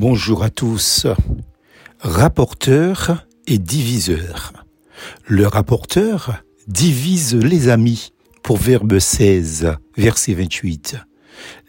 [0.00, 1.08] Bonjour à tous.
[1.98, 4.52] Rapporteur et diviseur.
[5.26, 8.12] Le rapporteur divise les amis
[8.44, 10.98] pour verbe 16, verset 28.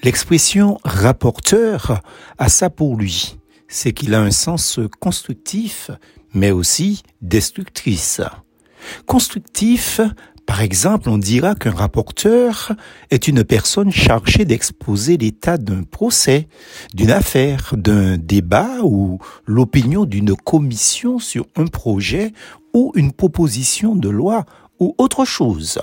[0.03, 2.03] L'expression rapporteur
[2.37, 5.89] a ça pour lui, c'est qu'il a un sens constructif,
[6.31, 8.21] mais aussi destructrice.
[9.07, 10.01] Constructif
[10.49, 12.71] par exemple, on dira qu'un rapporteur
[13.11, 16.47] est une personne chargée d'exposer l'état d'un procès,
[16.95, 22.33] d'une affaire, d'un débat ou l'opinion d'une commission sur un projet
[22.73, 24.43] ou une proposition de loi
[24.79, 25.81] ou autre chose.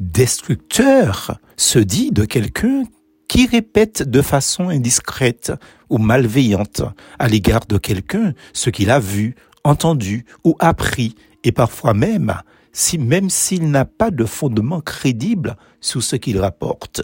[0.00, 2.84] Destructeur se dit de quelqu'un
[3.28, 5.52] qui répète de façon indiscrète
[5.90, 6.80] ou malveillante
[7.18, 11.14] à l'égard de quelqu'un ce qu'il a vu, entendu ou appris
[11.44, 12.32] et parfois même
[12.72, 17.02] si même s'il n'a pas de fondement crédible sur ce qu'il rapporte.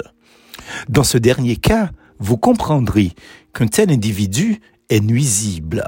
[0.89, 3.13] Dans ce dernier cas, vous comprendrez
[3.53, 5.85] qu'un tel individu est nuisible.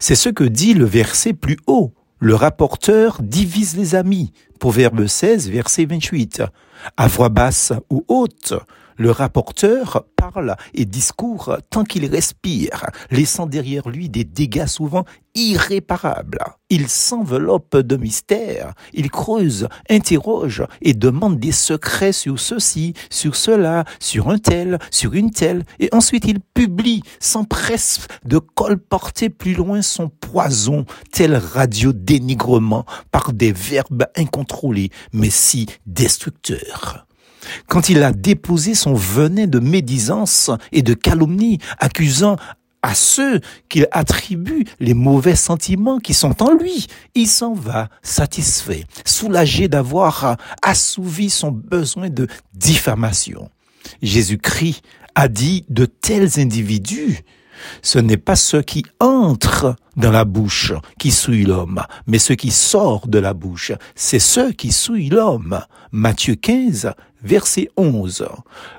[0.00, 1.92] C'est ce que dit le verset plus haut.
[2.20, 4.32] Le rapporteur divise les amis.
[4.58, 6.42] Proverbe 16, verset 28.
[6.96, 8.54] À voix basse ou haute,
[8.98, 15.04] le rapporteur parle et discourt tant qu'il respire, laissant derrière lui des dégâts souvent
[15.34, 16.40] irréparables.
[16.68, 23.84] Il s'enveloppe de mystères, il creuse, interroge et demande des secrets sur ceci, sur cela,
[24.00, 29.80] sur un tel, sur une telle, et ensuite il publie, s'empresse de colporter plus loin
[29.80, 37.07] son poison, tel radio dénigrement par des verbes incontrôlés, mais si destructeurs
[37.66, 42.36] quand il a déposé son venin de médisance et de calomnie, accusant
[42.82, 48.84] à ceux qu'il attribue les mauvais sentiments qui sont en lui, il s'en va satisfait,
[49.04, 53.50] soulagé d'avoir assouvi son besoin de diffamation.
[54.02, 54.82] Jésus-Christ
[55.14, 57.20] a dit de tels individus
[57.82, 62.50] ce n'est pas ce qui entre dans la bouche qui souille l'homme, mais ce qui
[62.50, 65.60] sort de la bouche, c'est ce qui souille l'homme.
[65.90, 66.92] Matthieu 15,
[67.22, 68.26] verset 11.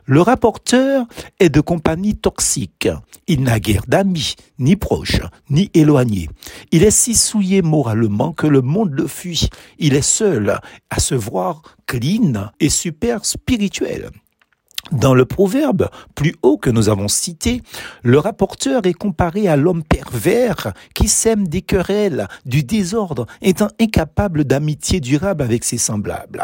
[0.05, 1.05] Le rapporteur
[1.39, 2.87] est de compagnie toxique.
[3.27, 6.29] Il n'a guère d'amis, ni proches, ni éloignés.
[6.71, 9.49] Il est si souillé moralement que le monde le fuit.
[9.77, 10.59] Il est seul
[10.89, 14.09] à se voir clean et super spirituel.
[14.91, 17.61] Dans le proverbe plus haut que nous avons cité,
[18.01, 24.45] le rapporteur est comparé à l'homme pervers qui sème des querelles, du désordre, étant incapable
[24.45, 26.43] d'amitié durable avec ses semblables.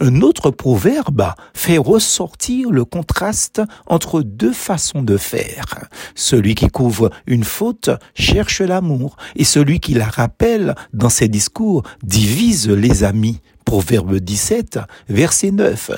[0.00, 5.88] Un autre proverbe fait ressortir le contraste entre deux façons de faire.
[6.16, 11.84] Celui qui couvre une faute cherche l'amour et celui qui la rappelle dans ses discours
[12.02, 13.40] divise les amis.
[13.68, 14.78] Proverbe 17,
[15.10, 15.90] verset 9.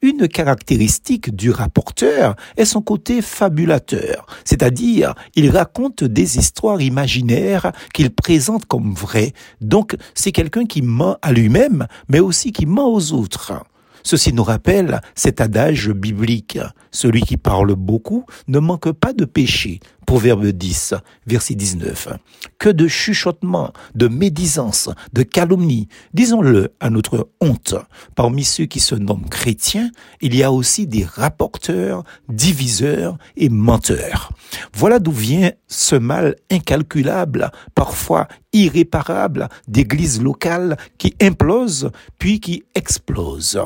[0.00, 8.10] Une caractéristique du rapporteur est son côté fabulateur, c'est-à-dire il raconte des histoires imaginaires qu'il
[8.10, 9.32] présente comme vraies.
[9.60, 13.54] Donc c'est quelqu'un qui ment à lui-même, mais aussi qui ment aux autres.
[14.06, 16.60] Ceci nous rappelle cet adage biblique.
[16.92, 19.80] Celui qui parle beaucoup ne manque pas de péché.
[20.06, 20.94] Proverbe 10,
[21.26, 22.10] verset 19.
[22.60, 25.88] Que de chuchotements, de médisance, de calomnie.
[26.14, 27.74] Disons-le à notre honte.
[28.14, 29.90] Parmi ceux qui se nomment chrétiens,
[30.20, 34.30] il y a aussi des rapporteurs, diviseurs et menteurs.
[34.72, 41.90] Voilà d'où vient ce mal incalculable, parfois irréparable, d'églises locales qui implosent
[42.20, 43.58] puis qui explosent.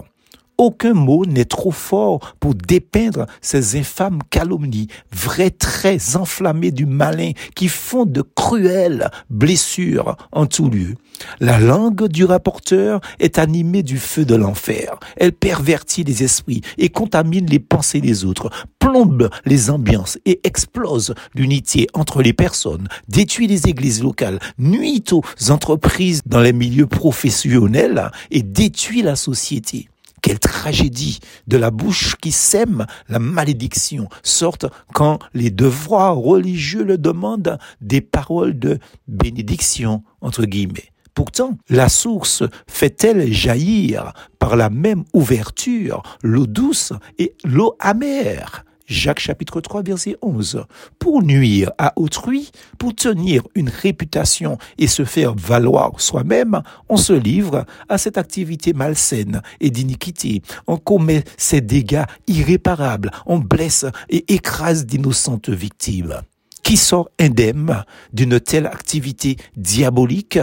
[0.61, 7.31] Aucun mot n'est trop fort pour dépeindre ces infâmes calomnies, vrais traits enflammés du malin
[7.55, 10.97] qui font de cruelles blessures en tout lieu.
[11.41, 14.99] La langue du rapporteur est animée du feu de l'enfer.
[15.17, 21.15] Elle pervertit les esprits et contamine les pensées des autres, plombe les ambiances et explose
[21.35, 28.11] l'unité entre les personnes, détruit les églises locales, nuit aux entreprises dans les milieux professionnels
[28.31, 29.90] et détruit la société.
[30.23, 36.99] Quelle tragédie de la bouche qui sème la malédiction sorte quand les devoirs religieux le
[36.99, 38.79] demandent des paroles de
[39.09, 40.93] bénédiction, entre guillemets.
[41.15, 48.65] Pourtant, la source fait-elle jaillir par la même ouverture l'eau douce et l'eau amère?
[48.91, 50.65] Jacques chapitre 3 verset 11.
[50.99, 57.13] Pour nuire à autrui, pour tenir une réputation et se faire valoir soi-même, on se
[57.13, 60.43] livre à cette activité malsaine et d'iniquité.
[60.67, 66.21] On commet ces dégâts irréparables, on blesse et écrase d'innocentes victimes.
[66.63, 70.39] Qui sort indemne d'une telle activité diabolique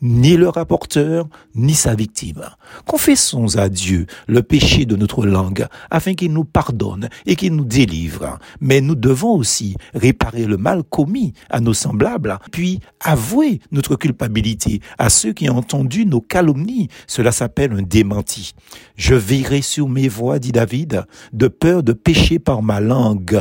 [0.00, 2.42] Ni le rapporteur, ni sa victime.
[2.86, 7.64] Confessons à Dieu le péché de notre langue afin qu'il nous pardonne et qu'il nous
[7.64, 8.38] délivre.
[8.60, 14.80] Mais nous devons aussi réparer le mal commis à nos semblables, puis avouer notre culpabilité
[14.98, 16.88] à ceux qui ont entendu nos calomnies.
[17.06, 18.54] Cela s'appelle un démenti.
[18.96, 23.40] Je veillerai sur mes voies, dit David, de peur de pécher par ma langue.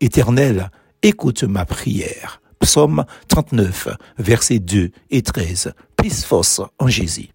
[0.00, 0.70] Éternel,
[1.02, 2.40] écoute ma prière.
[2.60, 3.88] Psaume 39,
[4.18, 5.72] versets 2 et 13.
[5.96, 7.30] Plus force en Jésus.